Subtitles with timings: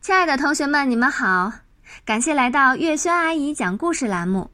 [0.00, 1.52] 亲爱的同学们，你们好！
[2.04, 4.50] 感谢来到月轩阿姨讲故事栏目。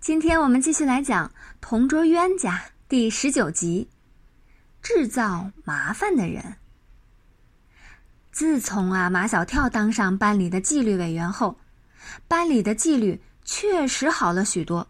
[0.00, 1.28] 今天我们继续来讲
[1.60, 2.52] 《同桌冤家》
[2.88, 3.88] 第十九集：
[4.82, 6.56] 制造麻烦的人。
[8.30, 11.58] 自从啊马小跳当上班里的纪律委员后，
[12.26, 14.86] 班里的纪律确实好了许多，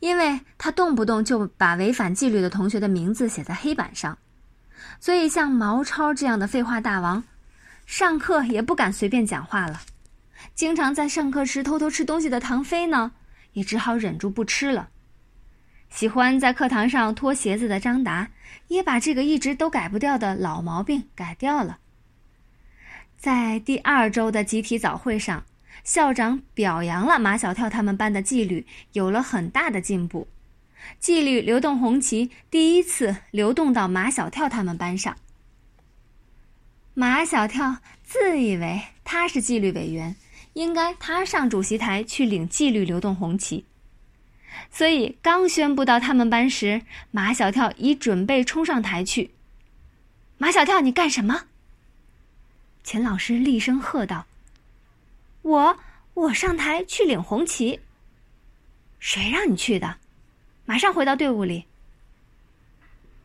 [0.00, 4.18] 因为他动不动就把违反纪律的同学的名字写在黑板上，
[5.00, 7.24] 所以像毛超这样的废话大王。
[7.88, 9.80] 上课也不敢随便讲话了，
[10.54, 13.12] 经常在上课时偷偷吃东西的唐飞呢，
[13.54, 14.90] 也只好忍住不吃了。
[15.88, 18.28] 喜欢在课堂上脱鞋子的张达，
[18.68, 21.78] 也把这个一直都改不掉的老毛病改掉了。
[23.16, 25.46] 在第二周的集体早会上，
[25.82, 30.28] 校长表扬了马小跳他们班的纪律有了很大的进步，
[31.00, 35.16] 纪律流动红旗第一次流动到马小跳他们班上。
[36.98, 40.16] 马小跳自以为他是纪律委员，
[40.54, 43.64] 应该他上主席台去领纪律流动红旗。
[44.72, 49.30] 所以刚宣布到他们班时，马小跳已准备冲上台去。
[50.38, 51.44] 马小跳，你干什么？
[52.82, 54.26] 秦老师厉声喝道
[55.42, 55.78] ：“我，
[56.14, 57.78] 我上台去领红旗。
[58.98, 59.98] 谁让你去的？
[60.64, 61.66] 马上回到队伍里。”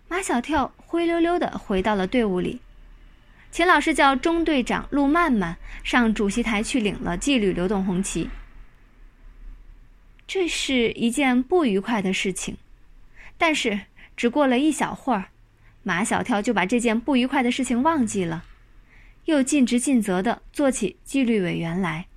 [0.08, 2.62] 马小跳灰溜溜的回到了队伍里。
[3.54, 8.28] 秦老师叫中队长陆曼曼上主席台去领了纪律流动红旗。
[10.26, 12.58] 这是一件不愉快的事情，
[13.38, 13.81] 但是
[14.18, 15.26] 只过了一小会儿，
[15.84, 18.44] 马小跳就把这件不愉快的事情忘记了，
[19.26, 22.08] 又尽职尽责的做起纪律委员来。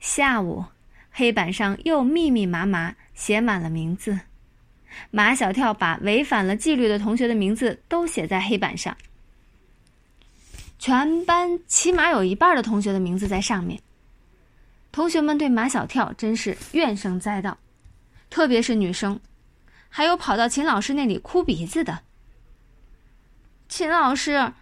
[0.00, 0.64] 下午，
[1.10, 4.20] 黑板上又密密麻麻写满了名字，
[5.10, 8.96] 马小跳把违反了纪律的同学的名字都写在黑板上。
[10.78, 13.80] 全班起码有一半的同学的名字在上面。
[14.92, 17.58] 同学们对马小跳真是怨声载道，
[18.30, 19.20] 特别是女生，
[19.88, 22.00] 还有跑到秦老师那里哭鼻子的。
[23.68, 24.52] 秦老师，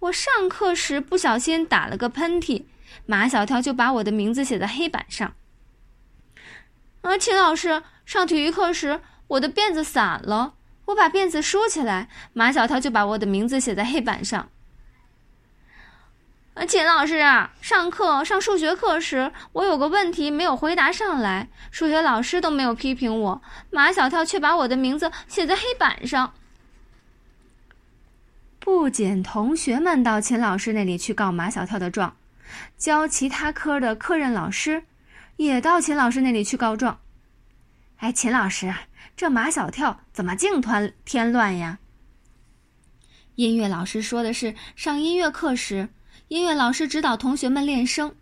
[0.00, 2.64] 我上课时不小心打了个喷嚏，
[3.06, 5.34] 马小跳就把我的名字写在黑板上。
[7.02, 10.54] 啊，秦老师，上体育课时我的辫子散了，
[10.86, 14.48] 我把辫子梳起来，马小跳就把我的名字写在黑板上。
[16.64, 26.32] 秦老师啊，上课上数学课时，我有个问题没有回答上来，数学老师都没有批评我，马小跳却把我的名字写在黑板上。
[28.58, 32.16] 不仅同学们到秦老师那里去告马小跳的状，
[32.78, 34.82] 教其他科的科任老师
[35.36, 36.98] 也到秦老师那里去告状。
[37.98, 38.74] 哎，秦老师，
[39.14, 41.78] 这马小跳怎么净团添乱呀？
[43.34, 45.90] 音乐老师说的是上音乐课时。
[46.28, 48.12] 音乐老师指导同学们练声，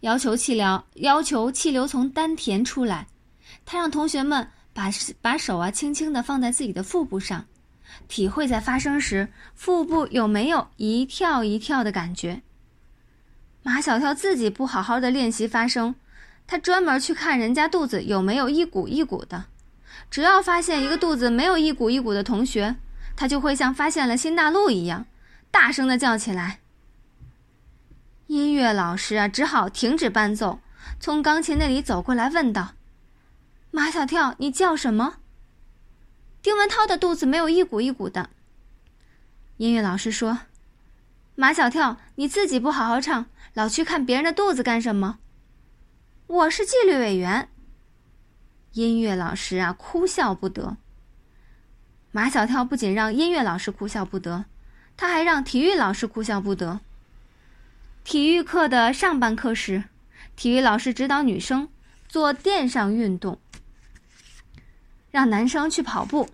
[0.00, 3.06] 要求气流要求气流从丹田出来。
[3.66, 4.88] 他让同学们把
[5.20, 7.44] 把手啊轻轻地放在自己的腹部上，
[8.08, 12.40] 体会在发声时腹部有没有一跳一跳的感觉。
[13.62, 15.94] 马小跳自己不好好的练习发声，
[16.46, 19.44] 他专门去看人家肚子有没有一鼓一鼓的。
[20.10, 22.74] 只要发现一个肚子没有一鼓一鼓的同学，
[23.14, 25.04] 他就会像发现了新大陆一样，
[25.50, 26.60] 大声的叫起来。
[28.26, 30.60] 音乐老师啊，只好停止伴奏，
[30.98, 32.72] 从钢琴那里走过来，问道
[33.70, 35.16] ：“马小跳，你叫什么？”
[36.40, 38.30] 丁文涛的肚子没有一鼓一鼓的。
[39.58, 40.40] 音乐老师说
[41.36, 45.18] ：“马小跳，你自己不好好唱，老去看别人的肚子干什么？”
[46.26, 47.50] 我是纪律委员。
[48.72, 50.78] 音乐老师啊，哭笑不得。
[52.10, 54.46] 马小跳不仅让音乐老师哭笑不得，
[54.96, 56.80] 他还让体育老师哭笑不得。
[58.04, 59.82] 体育课的上半课时，
[60.36, 61.66] 体育老师指导女生
[62.06, 63.40] 做垫上运动，
[65.10, 66.28] 让男生去跑步。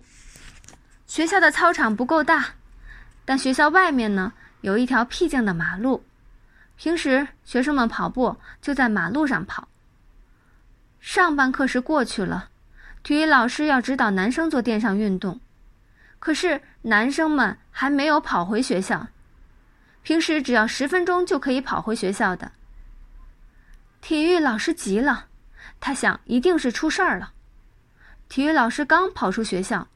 [1.07, 2.55] 学校的操场不够大，
[3.23, 6.03] 但学校外面呢有一条僻静的马路，
[6.75, 9.69] 平时学生们跑步就在马路上跑。
[10.99, 12.49] 上半课时过去了，
[13.01, 15.39] 体育老师要指导男生做垫上运动，
[16.19, 19.07] 可是男生们还没有跑回学校。
[20.03, 22.51] 平时只要十分钟就可以跑回学校的。
[24.01, 25.27] 体育老师急了，
[25.79, 27.33] 他想一定是出事儿了。
[28.27, 29.87] 体育老师刚跑出学校，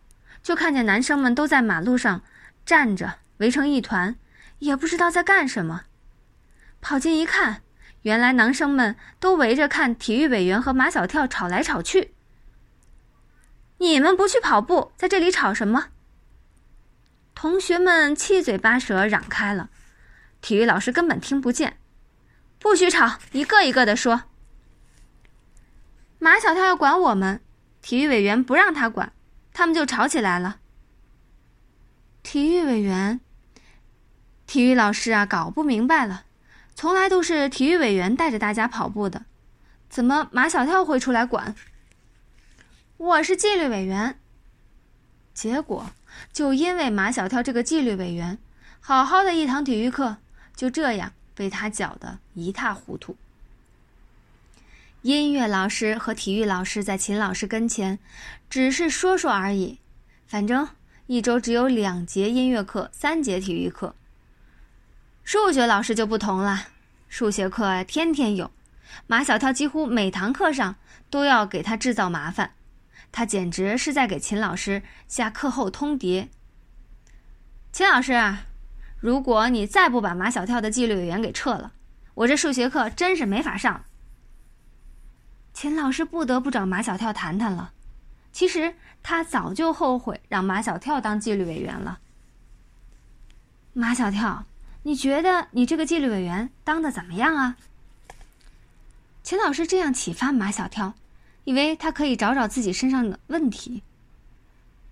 [0.44, 2.22] 就看见男生们都在马路上
[2.66, 4.16] 站着，围成一团，
[4.60, 5.86] 也不知道在干什么。
[6.82, 7.64] 跑近一看，
[8.04, 12.14] 原来男生们都围着看体育委员和马小跳吵来吵去。
[13.80, 15.88] 你们不去跑步，在这里吵什么？
[17.34, 19.70] 同学们七嘴八舌嚷开了。
[20.46, 21.78] 体育老师根本听不见。
[22.60, 24.26] 不许吵，一个一个的说。
[26.20, 27.42] 马小跳要管我们，
[27.82, 29.12] 体育委员不让他管，
[29.54, 30.60] 他们就吵起来了。
[32.22, 33.20] 体育委员，
[34.46, 36.26] 体育老师啊，搞不明白了，
[36.76, 39.26] 从来都是体育委员带着大家跑步的，
[39.90, 41.56] 怎么马小跳会出来管？
[42.98, 44.20] 我是纪律委员。
[45.34, 45.90] 结果
[46.32, 48.38] 就因为马小跳这个纪律委员，
[48.80, 50.18] 好好的一堂体育课
[50.56, 53.16] 就这样被他搅得一塌糊涂。
[55.02, 58.00] 音乐老师和体育老师在秦老师跟前，
[58.50, 59.78] 只是说说而已。
[60.26, 60.68] 反正
[61.06, 63.96] 一周只有两节音乐课，三节体育课。
[65.24, 66.68] 数学老师就不同了，
[67.08, 68.50] 数学课天天有，
[69.06, 70.76] 马小跳几乎每堂课上
[71.12, 72.54] 都要给他制造麻烦。
[73.12, 76.28] 他简直是在给秦老师下课后通牒。
[77.72, 78.38] 秦老师，
[79.06, 81.74] 如果你再不把马小跳的纪律委员给撤了，
[82.16, 83.86] 我这数学课真是没法上。
[85.54, 87.72] 秦老师不得不找马小跳谈谈了。
[88.32, 88.74] 其实
[89.04, 92.00] 他早就后悔让马小跳当纪律委员了。
[93.74, 94.44] 马小跳，
[94.82, 97.58] 你觉得你这个纪律委员当的怎么样啊？
[99.22, 100.96] 秦老师这样启发马小跳，
[101.44, 103.84] 以为他可以找找自己身上的问题。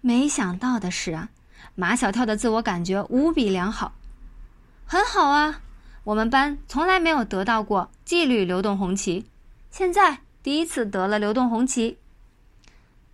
[0.02, 1.30] 没想到的是啊，
[1.74, 3.96] 马小跳的自我感觉无比良好，
[4.86, 5.62] 很好啊。
[6.04, 9.26] 我们班从来没有得到过纪律流动红旗，
[9.70, 10.20] 现在。
[10.44, 11.98] 第一次得了流动红旗，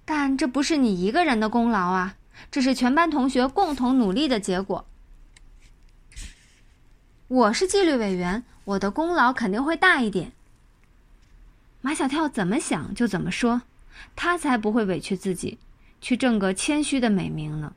[0.04, 2.16] 但这不是你一个人的功劳啊，
[2.50, 4.88] 这是全班同学共同努力的结果。
[7.28, 10.32] 我是纪律委员，我的功劳肯定会大一点。
[11.82, 13.62] 马小跳怎么想就怎么说，
[14.16, 15.60] 他才不会委屈自己，
[16.02, 17.76] 去挣个谦虚的美名呢。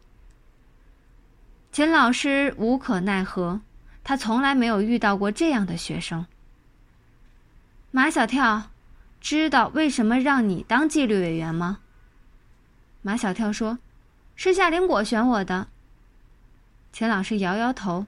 [1.71, 3.61] 秦老师无可奈何，
[4.05, 6.27] 他从来没有遇到过这样的学生。
[7.91, 8.69] 马小跳。
[9.25, 11.79] 知道为什么让你当纪律委员吗？
[13.03, 13.79] 马小跳说
[14.35, 15.69] ：“是夏林果选我的。”
[16.93, 18.07] 秦老师摇摇头：“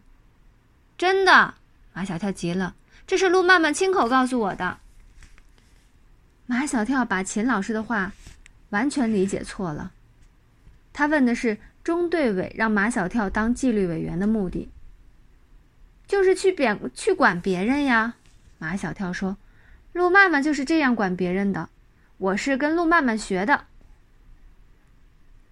[0.99, 1.55] 真的？”
[1.95, 2.75] 马小跳急了
[3.07, 4.79] ：“这是陆曼曼亲口告诉我的。”
[6.47, 8.13] 马小跳把秦老师的话
[8.71, 9.93] 完全理解错了。
[10.93, 14.69] 他问的是中队委让马小跳当纪律委员的目的，
[16.07, 18.15] 就是去贬去管别人呀。
[18.59, 19.37] 马小跳说。
[19.93, 21.69] 陆曼曼就是这样管别人的，
[22.19, 23.67] 我是跟陆曼曼学的。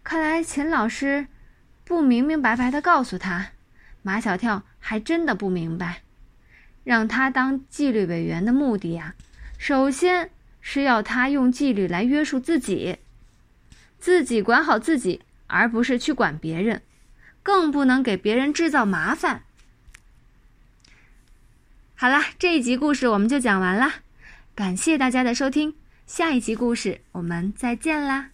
[0.03, 1.29] 看来秦老师
[1.85, 3.51] 不明明白白的告诉他，
[4.03, 6.03] 马小跳还真的不明白，
[6.83, 9.15] 让他当纪律委员的目的呀，
[9.59, 12.99] 首先是要他用纪律来约束自己，
[14.01, 16.83] 自己管好自己，而不是去管别人，
[17.45, 19.45] 更不能给别人制造麻烦。
[22.03, 23.95] 好啦，这一集故事我们就讲完啦。
[24.57, 25.73] 感谢大家的收听，
[26.05, 28.32] 下一集故事我们再见啦！